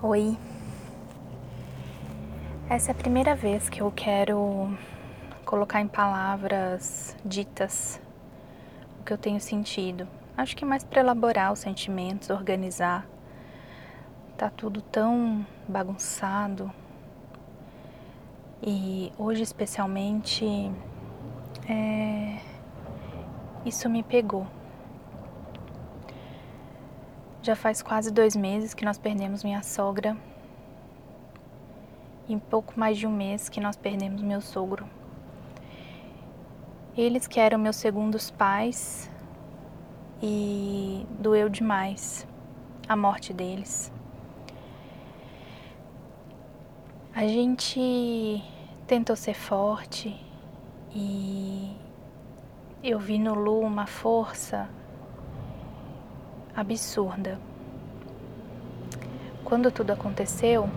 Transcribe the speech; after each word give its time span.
Oi. 0.00 0.38
Essa 2.70 2.92
é 2.92 2.92
a 2.92 2.94
primeira 2.94 3.34
vez 3.34 3.68
que 3.68 3.82
eu 3.82 3.90
quero 3.90 4.72
colocar 5.44 5.80
em 5.80 5.88
palavras 5.88 7.16
ditas 7.24 8.00
o 9.00 9.02
que 9.02 9.12
eu 9.12 9.18
tenho 9.18 9.40
sentido. 9.40 10.06
Acho 10.36 10.56
que 10.56 10.64
mais 10.64 10.84
para 10.84 11.00
elaborar 11.00 11.52
os 11.52 11.58
sentimentos, 11.58 12.30
organizar. 12.30 13.08
Tá 14.36 14.48
tudo 14.48 14.80
tão 14.80 15.44
bagunçado. 15.66 16.70
E 18.62 19.12
hoje 19.18 19.42
especialmente 19.42 20.70
é... 21.68 22.38
isso 23.66 23.90
me 23.90 24.04
pegou. 24.04 24.46
Já 27.48 27.56
faz 27.56 27.80
quase 27.80 28.10
dois 28.10 28.36
meses 28.36 28.74
que 28.74 28.84
nós 28.84 28.98
perdemos 28.98 29.42
minha 29.42 29.62
sogra. 29.62 30.14
E 32.28 32.34
em 32.34 32.38
pouco 32.38 32.78
mais 32.78 32.98
de 32.98 33.06
um 33.06 33.10
mês 33.10 33.48
que 33.48 33.58
nós 33.58 33.74
perdemos 33.74 34.20
meu 34.20 34.42
sogro. 34.42 34.86
Eles 36.94 37.26
que 37.26 37.40
eram 37.40 37.58
meus 37.58 37.76
segundos 37.76 38.30
pais 38.30 39.10
e 40.22 41.06
doeu 41.18 41.48
demais 41.48 42.28
a 42.86 42.94
morte 42.94 43.32
deles. 43.32 43.90
A 47.14 47.26
gente 47.26 48.44
tentou 48.86 49.16
ser 49.16 49.32
forte 49.32 50.14
e 50.94 51.74
eu 52.84 52.98
vi 52.98 53.18
no 53.18 53.32
Lu 53.32 53.60
uma 53.60 53.86
força 53.86 54.68
absurda. 56.58 57.38
Quando 59.44 59.70
tudo 59.70 59.92
aconteceu, 59.92 60.68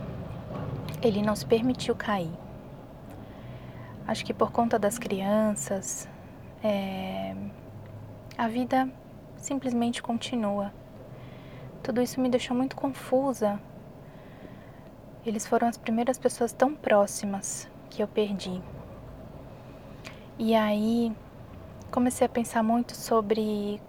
ele 1.01 1.23
não 1.23 1.35
se 1.35 1.43
permitiu 1.43 1.95
cair. 1.95 2.31
Acho 4.07 4.23
que 4.23 4.33
por 4.33 4.51
conta 4.51 4.77
das 4.77 4.99
crianças, 4.99 6.07
é, 6.63 7.35
a 8.37 8.47
vida 8.47 8.87
simplesmente 9.37 10.03
continua. 10.03 10.71
Tudo 11.81 11.99
isso 11.99 12.21
me 12.21 12.29
deixou 12.29 12.55
muito 12.55 12.75
confusa. 12.75 13.59
Eles 15.25 15.47
foram 15.47 15.67
as 15.67 15.77
primeiras 15.77 16.19
pessoas 16.19 16.53
tão 16.53 16.75
próximas 16.75 17.67
que 17.89 18.03
eu 18.03 18.07
perdi. 18.07 18.61
E 20.37 20.53
aí 20.53 21.11
comecei 21.89 22.25
a 22.25 22.29
pensar 22.29 22.61
muito 22.61 22.95
sobre 22.95 23.81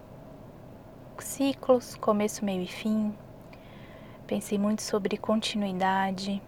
ciclos, 1.24 1.94
começo, 1.96 2.44
meio 2.44 2.62
e 2.62 2.66
fim. 2.66 3.14
Pensei 4.26 4.58
muito 4.58 4.82
sobre 4.82 5.16
continuidade. 5.16 6.42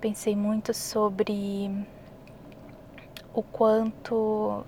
Pensei 0.00 0.34
muito 0.34 0.74
sobre 0.74 1.86
o 3.32 3.42
quanto 3.42 4.64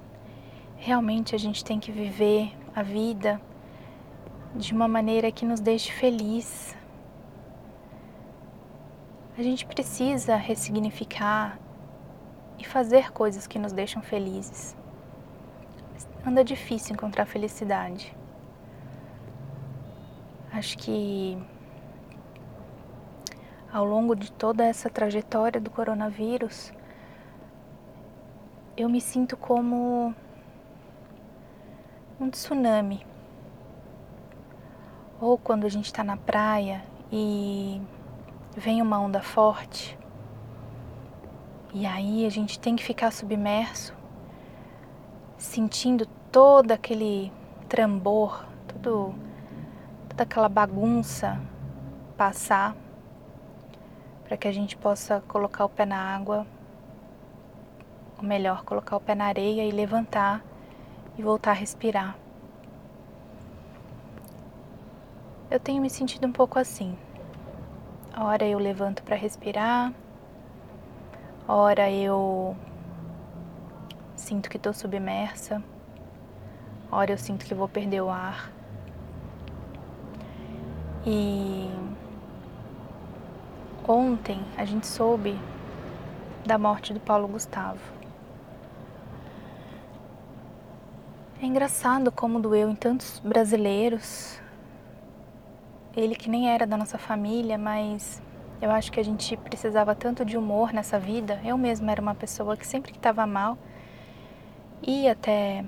realmente 0.77 1.35
a 1.35 1.39
gente 1.39 1.65
tem 1.65 1.81
que 1.81 1.91
viver 1.91 2.53
a 2.75 2.83
vida 2.83 3.41
de 4.55 4.73
uma 4.73 4.87
maneira 4.87 5.33
que 5.33 5.45
nos 5.45 5.61
deixe 5.61 5.91
feliz. 5.93 6.77
A 9.37 9.43
gente 9.43 9.67
precisa 9.67 10.37
ressignificar 10.37 11.59
e 12.59 12.65
fazer 12.65 13.13
coisas 13.13 13.47
que 13.47 13.59
nos 13.59 13.73
deixam 13.73 14.01
felizes. 14.01 14.77
Anda 16.25 16.45
difícil 16.45 16.95
encontrar 16.95 17.27
felicidade. 17.27 18.15
Acho 20.55 20.79
que 20.79 21.37
ao 23.73 23.85
longo 23.85 24.15
de 24.15 24.31
toda 24.31 24.65
essa 24.65 24.89
trajetória 24.89 25.61
do 25.61 25.69
coronavírus, 25.69 26.73
eu 28.77 28.89
me 28.89 29.01
sinto 29.01 29.37
como 29.37 30.15
um 32.21 32.31
tsunami. 32.31 33.05
Ou 35.21 35.37
quando 35.37 35.65
a 35.65 35.69
gente 35.69 35.87
está 35.87 36.05
na 36.05 36.17
praia 36.17 36.85
e 37.11 37.83
vem 38.57 38.81
uma 38.81 39.01
onda 39.01 39.21
forte, 39.21 39.99
e 41.73 41.85
aí 41.85 42.25
a 42.25 42.31
gente 42.31 42.61
tem 42.61 42.77
que 42.77 42.85
ficar 42.85 43.11
submerso, 43.11 43.93
sentindo 45.37 46.07
todo 46.31 46.71
aquele 46.71 47.33
trambor, 47.69 48.47
tudo 48.69 49.34
toda 50.15 50.23
aquela 50.23 50.49
bagunça 50.49 51.41
passar 52.17 52.77
para 54.23 54.37
que 54.37 54.47
a 54.47 54.53
gente 54.53 54.77
possa 54.77 55.21
colocar 55.27 55.65
o 55.65 55.69
pé 55.69 55.85
na 55.85 55.99
água, 55.99 56.47
ou 58.17 58.23
melhor, 58.23 58.65
colocar 58.65 58.97
o 58.97 59.01
pé 59.01 59.17
na 59.17 59.25
areia 59.25 59.67
e 59.67 59.73
levantar 59.73 60.41
e 61.19 61.23
voltar 61.23 61.51
a 61.51 61.55
respirar. 61.55 62.17
Eu 65.51 65.59
tenho 65.59 65.83
me 65.83 65.91
sentido 65.91 66.29
um 66.29 66.33
pouco 66.33 66.61
assim. 66.61 66.97
Ora 68.17 68.47
eu 68.47 68.61
levanto 68.61 69.03
para 69.03 69.17
respirar, 69.17 69.93
ora 71.49 71.91
eu 71.91 72.57
sinto 74.15 74.49
que 74.49 74.59
estou 74.59 74.73
submersa, 74.73 75.61
ora 76.93 77.11
eu 77.11 77.19
sinto 77.19 77.45
que 77.45 77.53
vou 77.53 77.69
perder 77.69 78.01
o 78.01 78.11
ar. 78.11 78.55
E 81.07 81.69
ontem 83.87 84.43
a 84.57 84.65
gente 84.65 84.87
soube 84.87 85.39
da 86.47 86.57
morte 86.57 86.95
do 86.95 87.01
Paulo 87.01 87.29
Gustavo. 87.29 87.81
É 91.43 91.47
engraçado 91.47 92.11
como 92.11 92.41
doeu 92.41 92.71
em 92.71 92.75
tantos 92.75 93.21
brasileiros. 93.21 94.41
Ele 95.95 96.15
que 96.15 96.31
nem 96.31 96.49
era 96.49 96.67
da 96.67 96.77
nossa 96.77 96.97
família, 96.97 97.59
mas 97.59 98.23
eu 98.63 98.71
acho 98.71 98.91
que 98.91 98.99
a 98.99 99.05
gente 99.05 99.37
precisava 99.37 99.95
tanto 99.95 100.25
de 100.25 100.39
humor 100.39 100.73
nessa 100.73 100.99
vida. 100.99 101.39
Eu 101.45 101.59
mesma 101.59 101.93
era 101.93 102.01
uma 102.01 102.15
pessoa 102.15 102.57
que 102.57 102.67
sempre 102.67 102.93
que 102.93 102.99
estava 102.99 103.27
mal 103.27 103.59
ia 104.83 105.13
até 105.13 105.67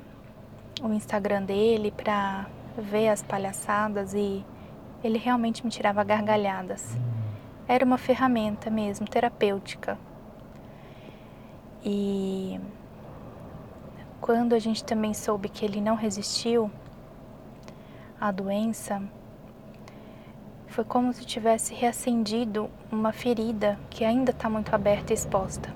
o 0.82 0.90
Instagram 0.92 1.42
dele 1.42 1.90
para 1.90 2.46
ver 2.78 3.08
as 3.08 3.22
palhaçadas 3.22 4.14
e 4.14 4.42
ele 5.06 5.18
realmente 5.18 5.64
me 5.64 5.70
tirava 5.70 6.02
gargalhadas. 6.02 6.96
Era 7.68 7.84
uma 7.84 7.98
ferramenta 7.98 8.70
mesmo, 8.70 9.06
terapêutica. 9.06 9.98
E 11.84 12.60
quando 14.20 14.54
a 14.54 14.58
gente 14.58 14.84
também 14.84 15.14
soube 15.14 15.48
que 15.48 15.64
ele 15.64 15.80
não 15.80 15.94
resistiu 15.94 16.70
à 18.20 18.30
doença, 18.30 19.02
foi 20.66 20.84
como 20.84 21.12
se 21.12 21.24
tivesse 21.24 21.72
reacendido 21.72 22.68
uma 22.90 23.12
ferida 23.12 23.78
que 23.88 24.04
ainda 24.04 24.30
está 24.30 24.50
muito 24.50 24.74
aberta 24.74 25.12
e 25.12 25.14
exposta. 25.14 25.72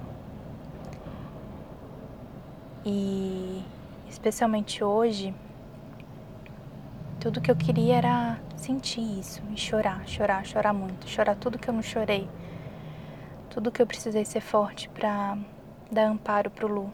E 2.85 3.63
especialmente 4.09 4.83
hoje, 4.83 5.35
tudo 7.21 7.41
que 7.41 7.51
eu 7.51 7.57
queria 7.57 7.97
era 7.97 8.41
sentir 8.61 9.01
isso 9.19 9.43
e 9.51 9.57
chorar, 9.57 10.07
chorar, 10.07 10.45
chorar 10.45 10.73
muito, 10.73 11.09
chorar 11.09 11.35
tudo 11.35 11.59
que 11.59 11.69
eu 11.69 11.75
não 11.75 11.83
chorei, 11.83 12.29
tudo 13.49 13.73
que 13.73 13.81
eu 13.81 13.87
precisei 13.87 14.25
ser 14.25 14.41
forte 14.41 14.89
para 14.89 15.37
dar 15.91 16.07
amparo 16.07 16.51
pro 16.51 16.69
Lu. 16.69 16.93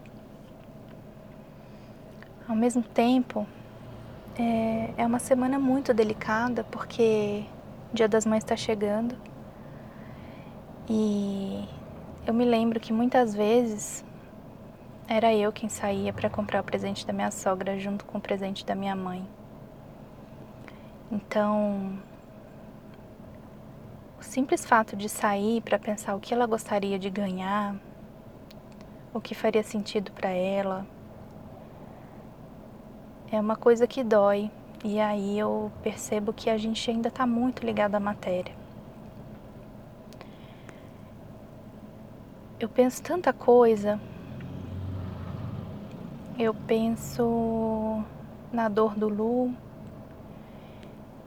Ao 2.49 2.54
mesmo 2.54 2.82
tempo, 2.82 3.47
é, 4.38 4.94
é 4.97 5.06
uma 5.06 5.19
semana 5.19 5.59
muito 5.59 5.93
delicada 5.93 6.62
porque 6.65 7.44
o 7.93 7.97
Dia 7.97 8.09
das 8.09 8.25
Mães 8.25 8.44
está 8.44 8.56
chegando 8.56 9.16
e 10.89 11.69
eu 12.27 12.33
me 12.33 12.45
lembro 12.45 12.78
que 12.78 12.92
muitas 12.92 13.34
vezes 13.34 14.04
era 15.09 15.34
eu 15.34 15.53
quem 15.53 15.69
saía 15.69 16.12
para 16.12 16.30
comprar 16.30 16.60
o 16.60 16.65
presente 16.65 17.04
da 17.07 17.12
minha 17.12 17.30
sogra 17.30 17.78
junto 17.78 18.04
com 18.04 18.19
o 18.19 18.21
presente 18.21 18.65
da 18.65 18.74
minha 18.74 18.95
mãe. 18.95 19.27
Então, 21.10 21.98
o 24.18 24.22
simples 24.22 24.66
fato 24.66 24.97
de 24.97 25.08
sair 25.08 25.60
para 25.60 25.78
pensar 25.78 26.14
o 26.16 26.20
que 26.20 26.34
ela 26.34 26.47
gostaria 26.47 26.98
de 26.98 27.08
ganhar, 27.08 27.76
o 29.14 29.20
que 29.20 29.34
faria 29.34 29.62
sentido 29.62 30.10
para 30.10 30.30
ela, 30.30 30.86
é 33.30 33.41
uma 33.41 33.56
coisa 33.56 33.86
que 33.86 34.03
dói. 34.03 34.50
E 34.84 35.00
aí 35.00 35.38
eu 35.38 35.70
percebo 35.82 36.32
que 36.32 36.50
a 36.50 36.58
gente 36.58 36.91
ainda 36.91 37.09
está 37.09 37.26
muito 37.26 37.64
ligado 37.64 37.94
à 37.94 38.00
matéria. 38.00 38.54
Eu 42.59 42.68
penso 42.68 43.02
tanta 43.02 43.32
coisa. 43.32 44.00
Eu 46.38 46.54
penso 46.54 48.02
na 48.52 48.68
dor 48.68 48.94
do 48.94 49.09
Lu, 49.09 49.54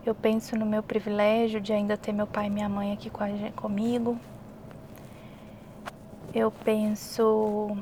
Eu 0.09 0.15
penso 0.15 0.55
no 0.55 0.65
meu 0.65 0.81
privilégio 0.81 1.61
de 1.61 1.71
ainda 1.71 1.95
ter 1.95 2.11
meu 2.11 2.25
pai 2.25 2.47
e 2.47 2.49
minha 2.49 2.67
mãe 2.67 2.91
aqui 2.91 3.11
comigo. 3.55 4.17
Eu 6.33 6.49
penso 6.49 7.77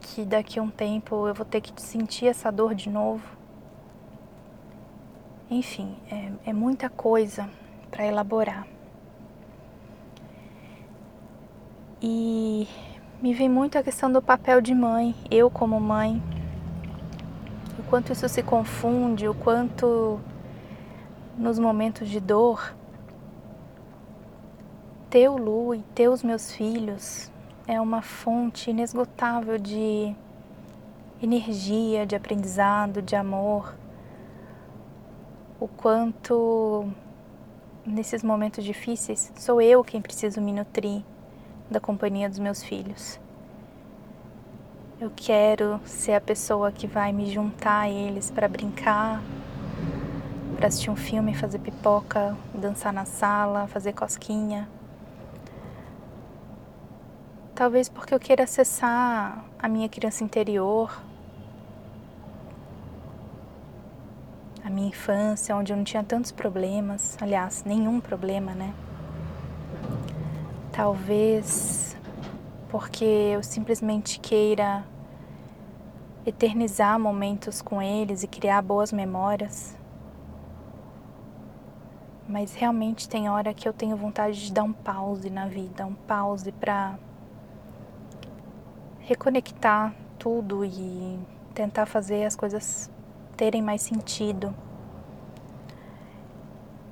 que 0.00 0.24
daqui 0.24 0.58
a 0.58 0.62
um 0.62 0.70
tempo 0.70 1.28
eu 1.28 1.34
vou 1.34 1.44
ter 1.44 1.60
que 1.60 1.78
sentir 1.78 2.28
essa 2.28 2.50
dor 2.50 2.74
de 2.74 2.88
novo. 2.88 3.22
Enfim, 5.50 5.94
é, 6.10 6.32
é 6.48 6.52
muita 6.54 6.88
coisa 6.88 7.46
para 7.90 8.06
elaborar. 8.06 8.66
E 12.00 12.66
me 13.20 13.34
vem 13.34 13.50
muito 13.50 13.76
a 13.76 13.82
questão 13.82 14.10
do 14.10 14.22
papel 14.22 14.62
de 14.62 14.74
mãe, 14.74 15.14
eu 15.30 15.50
como 15.50 15.78
mãe, 15.78 16.22
quanto 17.90 18.12
isso 18.12 18.28
se 18.28 18.40
confunde, 18.40 19.26
o 19.26 19.34
quanto 19.34 20.20
nos 21.36 21.58
momentos 21.58 22.08
de 22.08 22.20
dor, 22.20 22.72
ter 25.10 25.28
o 25.28 25.36
Lu 25.36 25.74
e 25.74 25.82
ter 25.92 26.08
os 26.08 26.22
meus 26.22 26.52
filhos 26.52 27.32
é 27.66 27.80
uma 27.80 28.00
fonte 28.00 28.70
inesgotável 28.70 29.58
de 29.58 30.14
energia, 31.20 32.06
de 32.06 32.14
aprendizado, 32.14 33.02
de 33.02 33.16
amor. 33.16 33.74
O 35.58 35.66
quanto 35.66 36.88
nesses 37.84 38.22
momentos 38.22 38.64
difíceis 38.64 39.32
sou 39.34 39.60
eu 39.60 39.82
quem 39.82 40.00
preciso 40.00 40.40
me 40.40 40.52
nutrir 40.52 41.02
da 41.68 41.80
companhia 41.80 42.28
dos 42.28 42.38
meus 42.38 42.62
filhos. 42.62 43.18
Eu 45.00 45.10
quero 45.16 45.80
ser 45.86 46.12
a 46.12 46.20
pessoa 46.20 46.70
que 46.70 46.86
vai 46.86 47.10
me 47.10 47.32
juntar 47.32 47.80
a 47.80 47.88
eles 47.88 48.30
para 48.30 48.46
brincar, 48.46 49.22
para 50.58 50.66
assistir 50.66 50.90
um 50.90 50.96
filme, 50.96 51.34
fazer 51.34 51.58
pipoca, 51.58 52.36
dançar 52.52 52.92
na 52.92 53.06
sala, 53.06 53.66
fazer 53.66 53.94
cosquinha. 53.94 54.68
Talvez 57.54 57.88
porque 57.88 58.14
eu 58.14 58.20
queira 58.20 58.44
acessar 58.44 59.42
a 59.58 59.68
minha 59.68 59.88
criança 59.88 60.22
interior, 60.22 60.94
a 64.62 64.68
minha 64.68 64.88
infância, 64.88 65.56
onde 65.56 65.72
eu 65.72 65.78
não 65.78 65.84
tinha 65.84 66.04
tantos 66.04 66.30
problemas, 66.30 67.16
aliás, 67.22 67.64
nenhum 67.64 68.00
problema, 68.00 68.52
né? 68.52 68.74
Talvez 70.70 71.89
porque 72.70 73.04
eu 73.04 73.42
simplesmente 73.42 74.20
queira 74.20 74.84
eternizar 76.24 76.98
momentos 76.98 77.60
com 77.60 77.82
eles 77.82 78.22
e 78.22 78.28
criar 78.28 78.62
boas 78.62 78.92
memórias. 78.92 79.76
Mas 82.28 82.54
realmente 82.54 83.08
tem 83.08 83.28
hora 83.28 83.52
que 83.52 83.68
eu 83.68 83.72
tenho 83.72 83.96
vontade 83.96 84.40
de 84.46 84.52
dar 84.52 84.62
um 84.62 84.72
pause 84.72 85.28
na 85.28 85.46
vida, 85.46 85.84
um 85.84 85.94
pause 85.94 86.52
para 86.52 86.96
reconectar 89.00 89.92
tudo 90.16 90.64
e 90.64 91.18
tentar 91.52 91.86
fazer 91.86 92.24
as 92.24 92.36
coisas 92.36 92.88
terem 93.36 93.60
mais 93.60 93.82
sentido. 93.82 94.54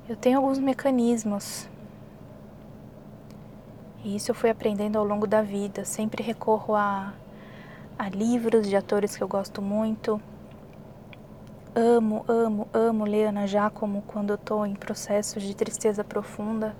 Eu 0.09 0.17
tenho 0.17 0.39
alguns 0.39 0.59
mecanismos 0.59 1.69
e 4.03 4.15
isso 4.15 4.31
eu 4.31 4.35
fui 4.35 4.49
aprendendo 4.49 4.97
ao 4.97 5.03
longo 5.03 5.27
da 5.27 5.41
vida. 5.41 5.83
Sempre 5.83 6.23
recorro 6.23 6.73
a, 6.73 7.13
a 7.97 8.09
livros 8.09 8.67
de 8.67 8.75
atores 8.75 9.15
que 9.15 9.23
eu 9.23 9.27
gosto 9.27 9.61
muito. 9.61 10.21
Amo, 11.75 12.23
amo, 12.27 12.67
amo 12.73 13.05
ler 13.05 13.25
Ana 13.25 13.45
Giacomo 13.45 14.03
quando 14.07 14.31
eu 14.31 14.35
estou 14.35 14.65
em 14.65 14.73
processos 14.73 15.43
de 15.43 15.53
tristeza 15.53 16.03
profunda. 16.03 16.75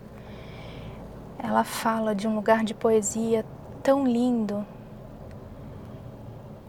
Ela 1.38 1.64
fala 1.64 2.16
de 2.16 2.28
um 2.28 2.36
lugar 2.36 2.64
de 2.64 2.74
poesia 2.74 3.46
tão 3.84 4.06
lindo. 4.06 4.66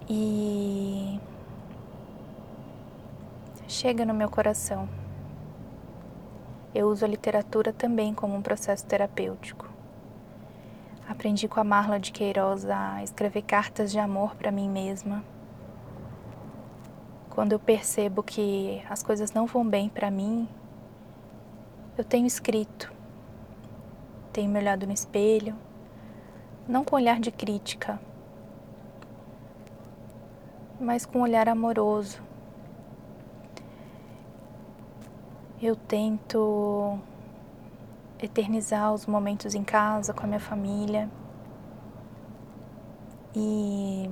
E 0.08 1.20
chega 3.68 4.04
no 4.04 4.12
meu 4.12 4.28
coração. 4.28 4.88
Eu 6.74 6.88
uso 6.88 7.04
a 7.04 7.08
literatura 7.08 7.72
também 7.72 8.12
como 8.12 8.34
um 8.34 8.42
processo 8.42 8.84
terapêutico. 8.84 9.69
Aprendi 11.10 11.48
com 11.48 11.58
a 11.58 11.64
Marla 11.64 11.98
de 11.98 12.12
Queiroz 12.12 12.64
a 12.70 13.02
escrever 13.02 13.42
cartas 13.42 13.90
de 13.90 13.98
amor 13.98 14.36
para 14.36 14.52
mim 14.52 14.70
mesma. 14.70 15.24
Quando 17.28 17.50
eu 17.50 17.58
percebo 17.58 18.22
que 18.22 18.80
as 18.88 19.02
coisas 19.02 19.32
não 19.32 19.44
vão 19.44 19.68
bem 19.68 19.88
para 19.88 20.08
mim, 20.08 20.48
eu 21.98 22.04
tenho 22.04 22.28
escrito, 22.28 22.92
tenho 24.32 24.48
me 24.52 24.60
olhado 24.60 24.86
no 24.86 24.92
espelho, 24.92 25.56
não 26.68 26.84
com 26.84 26.94
olhar 26.94 27.18
de 27.18 27.32
crítica, 27.32 28.00
mas 30.78 31.04
com 31.04 31.22
olhar 31.22 31.48
amoroso. 31.48 32.22
Eu 35.60 35.74
tento 35.74 37.00
eternizar 38.22 38.92
os 38.92 39.06
momentos 39.06 39.54
em 39.54 39.64
casa 39.64 40.12
com 40.12 40.24
a 40.24 40.26
minha 40.26 40.40
família. 40.40 41.08
E 43.34 44.10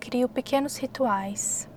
crio 0.00 0.28
pequenos 0.28 0.76
rituais. 0.76 1.68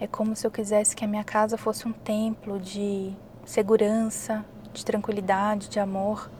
É 0.00 0.06
como 0.06 0.34
se 0.34 0.46
eu 0.46 0.50
quisesse 0.50 0.96
que 0.96 1.04
a 1.04 1.08
minha 1.08 1.24
casa 1.24 1.56
fosse 1.56 1.86
um 1.86 1.92
templo 1.92 2.58
de 2.58 3.16
segurança, 3.44 4.44
de 4.72 4.84
tranquilidade, 4.84 5.68
de 5.68 5.78
amor. 5.78 6.30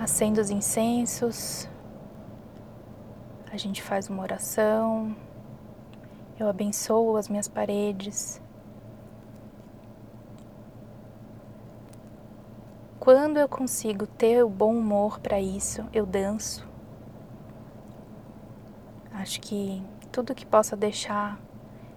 Acendo 0.00 0.40
os 0.40 0.50
incensos, 0.50 1.68
a 3.52 3.56
gente 3.56 3.82
faz 3.82 4.08
uma 4.08 4.22
oração, 4.22 5.14
eu 6.40 6.48
abençoo 6.48 7.16
as 7.16 7.28
minhas 7.28 7.46
paredes, 7.46 8.41
Quando 13.02 13.36
eu 13.36 13.48
consigo 13.48 14.06
ter 14.06 14.44
o 14.44 14.48
bom 14.48 14.76
humor 14.76 15.18
para 15.18 15.40
isso, 15.40 15.84
eu 15.92 16.06
danço. 16.06 16.64
Acho 19.12 19.40
que 19.40 19.82
tudo 20.12 20.36
que 20.36 20.46
possa 20.46 20.76
deixar 20.76 21.36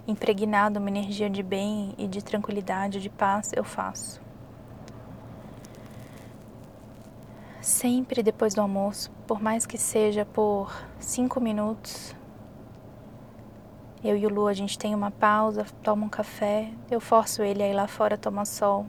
impregnado 0.07 0.79
uma 0.79 0.89
energia 0.89 1.29
de 1.29 1.43
bem 1.43 1.93
e 1.95 2.07
de 2.07 2.23
tranquilidade, 2.23 2.99
de 2.99 3.07
paz, 3.07 3.51
eu 3.55 3.63
faço. 3.63 4.19
Sempre 7.61 8.23
depois 8.23 8.55
do 8.55 8.61
almoço, 8.61 9.11
por 9.27 9.39
mais 9.39 9.67
que 9.67 9.77
seja 9.77 10.25
por 10.25 10.73
cinco 10.99 11.39
minutos, 11.39 12.15
eu 14.03 14.17
e 14.17 14.25
o 14.25 14.29
Lu, 14.29 14.47
a 14.47 14.53
gente 14.53 14.75
tem 14.75 14.95
uma 14.95 15.11
pausa, 15.11 15.67
toma 15.83 16.07
um 16.07 16.09
café, 16.09 16.71
eu 16.89 16.99
forço 16.99 17.43
ele 17.43 17.61
a 17.61 17.67
ir 17.67 17.75
lá 17.75 17.85
fora 17.85 18.17
tomar 18.17 18.45
sol 18.45 18.87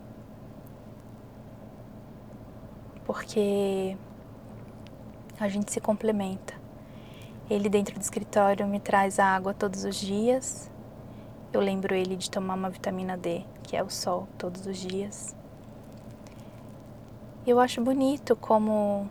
porque 3.17 3.97
a 5.41 5.49
gente 5.49 5.73
se 5.73 5.81
complementa. 5.81 6.53
Ele 7.49 7.67
dentro 7.67 7.99
do 7.99 8.03
escritório 8.03 8.67
me 8.67 8.79
traz 8.79 9.19
a 9.19 9.25
água 9.25 9.55
todos 9.55 9.85
os 9.85 9.97
dias. 9.97 10.71
Eu 11.51 11.63
lembro 11.63 11.95
ele 11.95 12.15
de 12.15 12.31
tomar 12.31 12.55
uma 12.55 12.69
vitamina 12.69 13.17
D, 13.17 13.43
que 13.63 13.75
é 13.75 13.83
o 13.83 13.89
sol, 13.89 14.29
todos 14.37 14.67
os 14.67 14.77
dias. 14.77 15.35
Eu 17.47 17.59
acho 17.59 17.81
bonito 17.81 18.37
como 18.37 19.09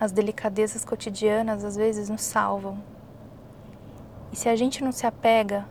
as 0.00 0.12
delicadezas 0.12 0.82
cotidianas 0.82 1.62
às 1.62 1.76
vezes 1.76 2.08
nos 2.08 2.22
salvam. 2.22 2.82
E 4.32 4.36
se 4.36 4.48
a 4.48 4.56
gente 4.56 4.82
não 4.82 4.92
se 4.92 5.06
apega 5.06 5.68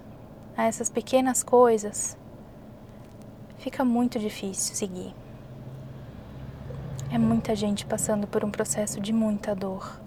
a 0.55 0.65
essas 0.65 0.87
pequenas 0.87 1.41
coisas, 1.41 2.15
fica 3.57 3.83
muito 3.83 4.19
difícil 4.19 4.75
seguir. 4.75 5.15
É 7.13 7.17
muita 7.17 7.53
gente 7.53 7.85
passando 7.85 8.25
por 8.25 8.45
um 8.45 8.49
processo 8.49 9.01
de 9.01 9.11
muita 9.11 9.53
dor. 9.53 9.99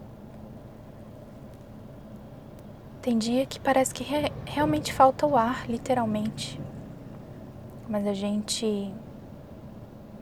Tem 3.02 3.18
dia 3.18 3.44
que 3.44 3.60
parece 3.60 3.92
que 3.92 4.02
re 4.02 4.32
realmente 4.46 4.90
falta 4.90 5.26
o 5.26 5.36
ar, 5.36 5.68
literalmente. 5.68 6.58
Mas 7.86 8.06
a 8.06 8.14
gente 8.14 8.90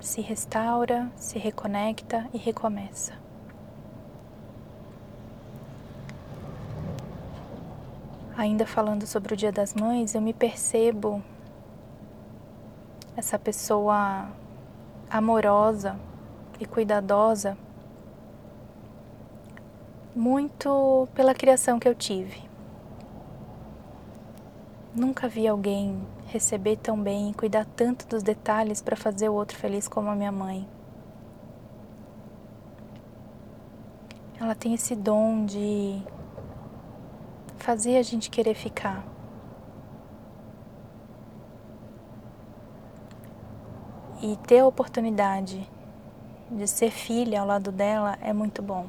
se 0.01 0.21
restaura, 0.21 1.09
se 1.15 1.39
reconecta 1.39 2.29
e 2.35 2.37
recomeça. 2.37 3.13
Ainda 8.37 8.67
falando 8.67 9.07
sobre 9.07 9.35
o 9.35 9.37
Dia 9.37 9.53
das 9.53 9.73
Mães, 9.73 10.17
eu 10.17 10.21
me 10.21 10.33
percebo 10.33 11.23
essa 13.17 13.39
pessoa 13.39 14.29
amorosa 15.09 15.97
e 16.63 16.67
cuidadosa 16.67 17.59
muito 20.15 21.09
pela 21.15 21.35
criação 21.35 21.79
que 21.79 21.89
eu 21.89 21.95
tive. 21.95 22.43
Nunca 24.95 25.27
vi 25.27 25.49
alguém 25.49 26.07
receber 26.27 26.77
tão 26.77 27.03
bem 27.03 27.31
e 27.31 27.35
cuidar 27.35 27.65
tanto 27.65 28.07
dos 28.07 28.23
detalhes 28.23 28.81
para 28.81 28.95
fazer 28.95 29.29
o 29.29 29.35
outro 29.35 29.57
feliz 29.57 29.89
como 29.89 30.11
a 30.11 30.15
minha 30.15 30.31
mãe. 30.31 30.69
Ela 34.39 34.55
tem 34.55 34.75
esse 34.75 34.95
dom 34.95 35.47
de 35.47 36.03
fazer 37.57 37.97
a 37.97 38.03
gente 38.03 38.29
querer 38.29 38.55
ficar. 38.55 39.05
E 44.21 44.37
ter 44.47 44.61
a 44.61 44.67
oportunidade 44.67 45.69
de 46.57 46.67
ser 46.67 46.91
filha 46.91 47.41
ao 47.41 47.47
lado 47.47 47.73
dela 47.73 48.19
é 48.21 48.33
muito 48.33 48.63
bom. 48.63 48.87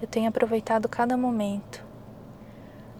Eu 0.00 0.06
tenho 0.06 0.28
aproveitado 0.28 0.88
cada 0.88 1.16
momento. 1.16 1.84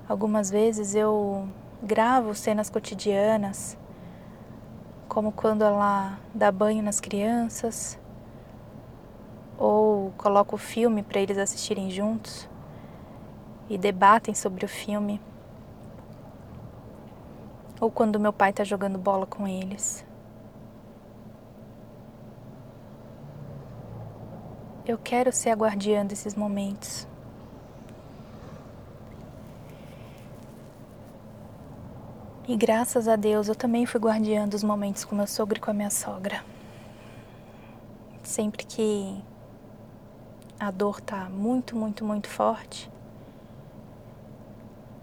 Algumas 0.08 0.50
vezes 0.50 0.94
eu 0.94 1.48
gravo 1.82 2.34
cenas 2.34 2.68
cotidianas, 2.68 3.76
como 5.08 5.30
quando 5.30 5.62
ela 5.62 6.18
dá 6.34 6.50
banho 6.50 6.82
nas 6.82 7.00
crianças, 7.00 7.98
ou 9.56 10.12
coloco 10.16 10.56
o 10.56 10.58
filme 10.58 11.02
para 11.02 11.20
eles 11.20 11.38
assistirem 11.38 11.90
juntos 11.90 12.48
e 13.68 13.78
debatem 13.78 14.34
sobre 14.34 14.64
o 14.64 14.68
filme, 14.68 15.20
ou 17.80 17.90
quando 17.90 18.18
meu 18.18 18.32
pai 18.32 18.50
está 18.50 18.64
jogando 18.64 18.98
bola 18.98 19.26
com 19.26 19.46
eles. 19.46 20.07
Eu 24.88 24.96
quero 24.96 25.30
ser 25.30 25.50
a 25.50 25.54
guardiã 25.54 26.06
desses 26.06 26.34
momentos. 26.34 27.06
E 32.48 32.56
graças 32.56 33.06
a 33.06 33.14
Deus 33.14 33.48
eu 33.48 33.54
também 33.54 33.84
fui 33.84 34.00
guardiã 34.00 34.48
dos 34.48 34.64
momentos 34.64 35.04
com 35.04 35.14
meu 35.14 35.26
sogro 35.26 35.58
e 35.58 35.60
com 35.60 35.70
a 35.70 35.74
minha 35.74 35.90
sogra. 35.90 36.42
Sempre 38.22 38.64
que 38.64 39.22
a 40.58 40.70
dor 40.70 41.02
tá 41.02 41.28
muito, 41.28 41.76
muito, 41.76 42.02
muito 42.02 42.26
forte, 42.26 42.90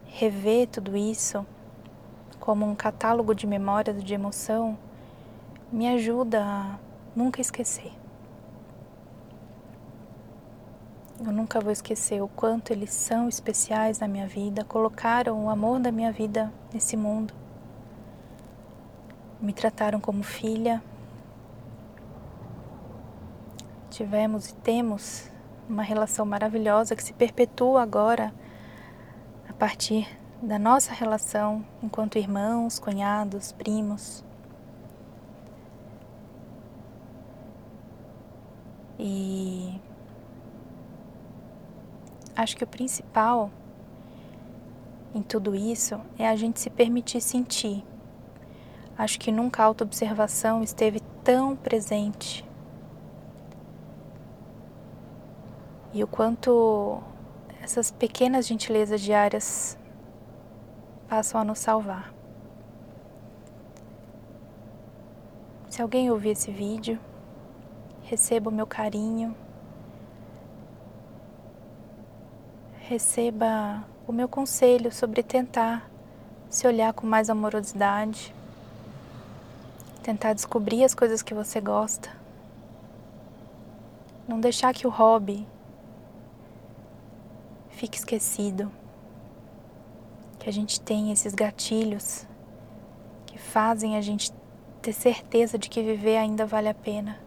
rever 0.07 0.67
tudo 0.67 0.97
isso 0.97 1.45
como 2.39 2.65
um 2.65 2.73
catálogo 2.73 3.35
de 3.35 3.45
memórias, 3.45 4.03
de 4.03 4.15
emoção, 4.15 4.75
me 5.71 5.87
ajuda 5.87 6.43
a 6.43 6.79
nunca 7.15 7.39
esquecer. 7.39 8.04
Eu 11.17 11.31
nunca 11.31 11.61
vou 11.61 11.71
esquecer 11.71 12.21
o 12.21 12.27
quanto 12.27 12.71
eles 12.71 12.93
são 12.93 13.29
especiais 13.29 13.99
na 13.99 14.07
minha 14.07 14.27
vida, 14.27 14.65
colocaram 14.65 15.45
o 15.45 15.49
amor 15.49 15.79
da 15.79 15.89
minha 15.89 16.11
vida 16.11 16.51
nesse 16.73 16.97
mundo. 16.97 17.33
Me 19.39 19.53
trataram 19.53 20.01
como 20.01 20.23
filha. 20.23 20.83
Tivemos 23.89 24.49
e 24.49 24.55
temos 24.55 25.31
uma 25.69 25.83
relação 25.83 26.25
maravilhosa 26.25 26.97
que 26.97 27.03
se 27.03 27.13
perpetua 27.13 27.81
agora 27.81 28.33
a 29.47 29.53
partir 29.53 30.07
da 30.41 30.59
nossa 30.59 30.93
relação 30.93 31.65
enquanto 31.81 32.17
irmãos, 32.17 32.77
cunhados, 32.77 33.53
primos. 33.53 34.21
E 38.99 39.79
Acho 42.35 42.57
que 42.57 42.63
o 42.63 42.67
principal 42.67 43.49
em 45.13 45.21
tudo 45.21 45.55
isso 45.55 45.99
é 46.19 46.27
a 46.27 46.35
gente 46.35 46.59
se 46.59 46.69
permitir 46.69 47.21
sentir. 47.21 47.85
Acho 48.97 49.17
que 49.17 49.31
nunca 49.31 49.63
a 49.63 49.65
autoobservação 49.65 50.61
esteve 50.61 50.99
tão 51.23 51.55
presente. 51.55 52.45
E 55.93 56.03
o 56.03 56.07
quanto 56.07 57.01
essas 57.61 57.91
pequenas 57.91 58.45
gentilezas 58.45 58.99
diárias 58.99 59.77
passam 61.07 61.39
a 61.39 61.45
nos 61.45 61.59
salvar. 61.59 62.13
Se 65.69 65.81
alguém 65.81 66.11
ouvir 66.11 66.31
esse 66.31 66.51
vídeo, 66.51 66.99
receba 68.03 68.49
o 68.49 68.53
meu 68.53 68.67
carinho, 68.67 69.35
receba 72.87 73.83
o 74.07 74.11
meu 74.11 74.29
conselho 74.29 74.91
sobre 74.91 75.23
tentar 75.23 75.89
se 76.47 76.67
olhar 76.67 76.93
com 76.93 77.07
mais 77.07 77.31
amorosidade, 77.31 78.33
tentar 80.03 80.33
descobrir 80.33 80.83
as 80.83 80.93
coisas 80.93 81.23
que 81.23 81.33
você 81.33 81.59
gosta, 81.59 82.11
não 84.27 84.39
deixar 84.39 84.71
que 84.71 84.85
o 84.85 84.91
hobby 84.91 85.47
fique 87.71 87.97
esquecido, 87.97 88.71
que 90.37 90.47
a 90.47 90.53
gente 90.53 90.79
tenha 90.79 91.11
esses 91.11 91.33
gatilhos 91.33 92.27
que 93.25 93.39
fazem 93.39 93.97
a 93.97 94.01
gente 94.01 94.31
ter 94.83 94.93
certeza 94.93 95.57
de 95.57 95.71
que 95.71 95.81
viver 95.81 96.17
ainda 96.17 96.45
vale 96.45 96.69
a 96.69 96.73
pena 96.75 97.17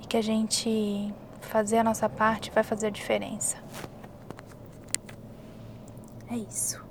e 0.00 0.06
que 0.06 0.16
a 0.16 0.22
gente 0.22 1.12
fazer 1.42 1.78
a 1.78 1.84
nossa 1.84 2.08
parte 2.08 2.50
vai 2.50 2.62
fazer 2.62 2.86
a 2.86 2.90
diferença. 2.90 3.56
É 6.30 6.36
isso. 6.36 6.82